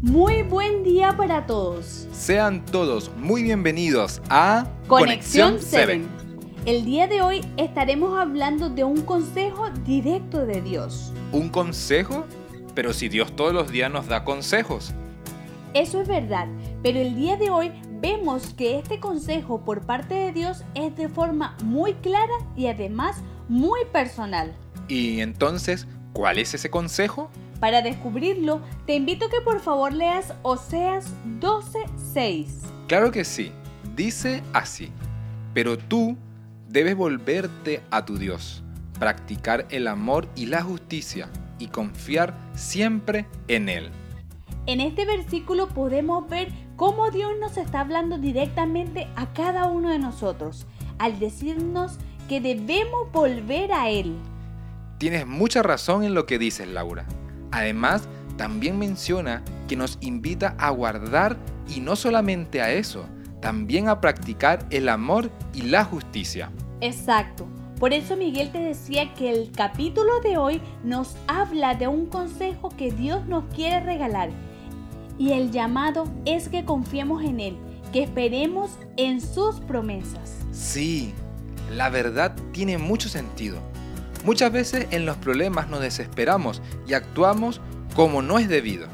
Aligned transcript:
Muy 0.00 0.42
buen 0.42 0.84
día 0.84 1.16
para 1.16 1.44
todos. 1.44 2.06
Sean 2.12 2.64
todos 2.64 3.10
muy 3.16 3.42
bienvenidos 3.42 4.22
a 4.30 4.64
Conexión 4.86 5.58
7. 5.60 6.04
El 6.66 6.84
día 6.84 7.08
de 7.08 7.20
hoy 7.20 7.40
estaremos 7.56 8.16
hablando 8.16 8.70
de 8.70 8.84
un 8.84 9.02
consejo 9.02 9.70
directo 9.84 10.46
de 10.46 10.62
Dios. 10.62 11.12
¿Un 11.32 11.48
consejo? 11.48 12.24
Pero 12.76 12.92
si 12.92 13.08
Dios 13.08 13.34
todos 13.34 13.52
los 13.52 13.72
días 13.72 13.90
nos 13.90 14.06
da 14.06 14.22
consejos. 14.22 14.94
Eso 15.74 16.00
es 16.00 16.06
verdad, 16.06 16.46
pero 16.80 17.00
el 17.00 17.16
día 17.16 17.36
de 17.36 17.50
hoy 17.50 17.72
vemos 18.00 18.54
que 18.54 18.78
este 18.78 19.00
consejo 19.00 19.64
por 19.64 19.80
parte 19.84 20.14
de 20.14 20.32
Dios 20.32 20.62
es 20.76 20.94
de 20.94 21.08
forma 21.08 21.56
muy 21.64 21.94
clara 21.94 22.34
y 22.56 22.68
además 22.68 23.16
muy 23.48 23.80
personal. 23.92 24.54
¿Y 24.86 25.18
entonces 25.18 25.88
cuál 26.12 26.38
es 26.38 26.54
ese 26.54 26.70
consejo? 26.70 27.30
Para 27.60 27.82
descubrirlo, 27.82 28.60
te 28.86 28.94
invito 28.94 29.26
a 29.26 29.30
que 29.30 29.40
por 29.40 29.60
favor 29.60 29.92
leas 29.92 30.34
Oseas 30.42 31.12
12:6. 31.40 32.46
Claro 32.86 33.10
que 33.10 33.24
sí, 33.24 33.52
dice 33.96 34.42
así, 34.52 34.90
pero 35.54 35.76
tú 35.76 36.16
debes 36.68 36.96
volverte 36.96 37.82
a 37.90 38.04
tu 38.04 38.16
Dios, 38.16 38.62
practicar 38.98 39.66
el 39.70 39.88
amor 39.88 40.28
y 40.36 40.46
la 40.46 40.62
justicia 40.62 41.28
y 41.58 41.66
confiar 41.66 42.34
siempre 42.54 43.26
en 43.48 43.68
Él. 43.68 43.90
En 44.66 44.80
este 44.80 45.04
versículo 45.04 45.68
podemos 45.68 46.28
ver 46.28 46.52
cómo 46.76 47.10
Dios 47.10 47.32
nos 47.40 47.56
está 47.56 47.80
hablando 47.80 48.18
directamente 48.18 49.08
a 49.16 49.32
cada 49.32 49.66
uno 49.66 49.88
de 49.88 49.98
nosotros, 49.98 50.66
al 50.98 51.18
decirnos 51.18 51.98
que 52.28 52.40
debemos 52.40 53.10
volver 53.12 53.72
a 53.72 53.90
Él. 53.90 54.16
Tienes 54.98 55.26
mucha 55.26 55.62
razón 55.62 56.04
en 56.04 56.14
lo 56.14 56.26
que 56.26 56.38
dices, 56.38 56.68
Laura. 56.68 57.06
Además, 57.50 58.08
también 58.36 58.78
menciona 58.78 59.42
que 59.66 59.76
nos 59.76 59.98
invita 60.00 60.54
a 60.58 60.70
guardar 60.70 61.36
y 61.68 61.80
no 61.80 61.96
solamente 61.96 62.62
a 62.62 62.72
eso, 62.72 63.04
también 63.40 63.88
a 63.88 64.00
practicar 64.00 64.66
el 64.70 64.88
amor 64.88 65.30
y 65.52 65.62
la 65.62 65.84
justicia. 65.84 66.50
Exacto. 66.80 67.46
Por 67.78 67.92
eso 67.92 68.16
Miguel 68.16 68.50
te 68.50 68.58
decía 68.58 69.14
que 69.14 69.30
el 69.30 69.52
capítulo 69.52 70.20
de 70.20 70.36
hoy 70.36 70.60
nos 70.82 71.14
habla 71.28 71.74
de 71.74 71.86
un 71.86 72.06
consejo 72.06 72.70
que 72.70 72.90
Dios 72.90 73.26
nos 73.26 73.44
quiere 73.54 73.80
regalar. 73.80 74.30
Y 75.16 75.32
el 75.32 75.52
llamado 75.52 76.04
es 76.24 76.48
que 76.48 76.64
confiemos 76.64 77.22
en 77.22 77.38
Él, 77.38 77.56
que 77.92 78.02
esperemos 78.02 78.70
en 78.96 79.20
sus 79.20 79.60
promesas. 79.60 80.38
Sí, 80.50 81.12
la 81.70 81.88
verdad 81.88 82.34
tiene 82.52 82.78
mucho 82.78 83.08
sentido. 83.08 83.58
Muchas 84.24 84.52
veces 84.52 84.86
en 84.90 85.06
los 85.06 85.16
problemas 85.16 85.68
nos 85.68 85.80
desesperamos 85.80 86.60
y 86.86 86.94
actuamos 86.94 87.60
como 87.94 88.22
no 88.22 88.38
es 88.38 88.48
debido. 88.48 88.88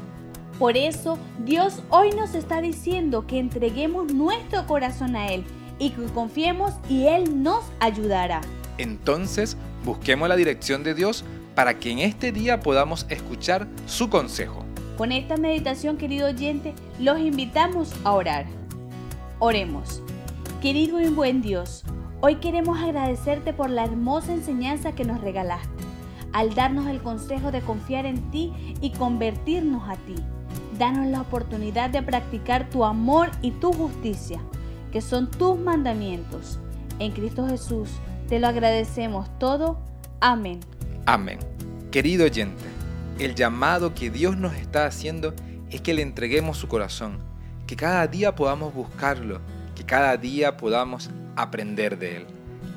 Por 0.59 0.77
eso 0.77 1.17
Dios 1.43 1.81
hoy 1.89 2.11
nos 2.11 2.33
está 2.33 2.61
diciendo 2.61 3.27
que 3.27 3.39
entreguemos 3.39 4.13
nuestro 4.13 4.65
corazón 4.67 5.15
a 5.15 5.27
Él 5.27 5.43
y 5.79 5.89
que 5.89 6.05
confiemos 6.13 6.73
y 6.89 7.07
Él 7.07 7.43
nos 7.43 7.63
ayudará. 7.79 8.41
Entonces 8.77 9.57
busquemos 9.83 10.29
la 10.29 10.35
dirección 10.35 10.83
de 10.83 10.93
Dios 10.93 11.25
para 11.55 11.79
que 11.79 11.91
en 11.91 11.99
este 11.99 12.31
día 12.31 12.59
podamos 12.59 13.05
escuchar 13.09 13.67
su 13.85 14.09
consejo. 14.09 14.65
Con 14.97 15.11
esta 15.11 15.35
meditación, 15.35 15.97
querido 15.97 16.27
oyente, 16.27 16.73
los 16.99 17.19
invitamos 17.19 17.93
a 18.03 18.13
orar. 18.13 18.45
Oremos. 19.39 20.01
Querido 20.61 21.01
y 21.01 21.09
buen 21.09 21.41
Dios, 21.41 21.83
Hoy 22.27 22.37
queremos 22.37 22.81
agradecerte 22.81 23.53
por 23.53 23.69
la 23.69 23.83
hermosa 23.83 24.33
enseñanza 24.33 24.93
que 24.93 25.05
nos 25.05 25.21
regalaste, 25.21 25.83
al 26.33 26.55
darnos 26.55 26.87
el 26.87 26.99
consejo 27.03 27.51
de 27.51 27.61
confiar 27.61 28.07
en 28.07 28.31
ti 28.31 28.51
y 28.81 28.89
convertirnos 28.93 29.87
a 29.87 29.95
ti. 29.95 30.15
Danos 30.79 31.05
la 31.05 31.21
oportunidad 31.21 31.91
de 31.91 32.01
practicar 32.01 32.67
tu 32.71 32.83
amor 32.83 33.29
y 33.43 33.51
tu 33.51 33.71
justicia, 33.73 34.41
que 34.91 35.01
son 35.01 35.29
tus 35.29 35.59
mandamientos. 35.59 36.57
En 36.97 37.11
Cristo 37.11 37.47
Jesús 37.47 37.91
te 38.27 38.39
lo 38.39 38.47
agradecemos 38.47 39.29
todo. 39.37 39.77
Amén. 40.19 40.61
Amén. 41.05 41.37
Querido 41.91 42.25
oyente, 42.25 42.63
el 43.19 43.35
llamado 43.35 43.93
que 43.93 44.09
Dios 44.09 44.35
nos 44.35 44.55
está 44.55 44.87
haciendo 44.87 45.35
es 45.69 45.79
que 45.79 45.93
le 45.93 46.01
entreguemos 46.01 46.57
su 46.57 46.67
corazón, 46.67 47.19
que 47.67 47.75
cada 47.75 48.07
día 48.07 48.33
podamos 48.33 48.73
buscarlo, 48.73 49.41
que 49.75 49.85
cada 49.85 50.17
día 50.17 50.57
podamos 50.57 51.11
aprender 51.35 51.97
de 51.97 52.17
Él. 52.17 52.25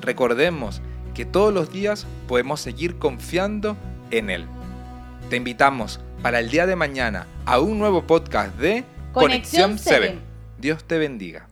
Recordemos 0.01 0.81
que 1.13 1.25
todos 1.25 1.53
los 1.53 1.71
días 1.71 2.07
podemos 2.27 2.61
seguir 2.61 2.97
confiando 2.97 3.75
en 4.11 4.29
Él. 4.29 4.45
Te 5.29 5.35
invitamos 5.35 5.99
para 6.21 6.39
el 6.39 6.49
día 6.49 6.65
de 6.65 6.75
mañana 6.75 7.27
a 7.45 7.59
un 7.59 7.79
nuevo 7.79 8.05
podcast 8.07 8.55
de 8.57 8.83
Conexión 9.13 9.77
7. 9.77 10.17
Dios 10.57 10.83
te 10.83 10.97
bendiga. 10.97 11.48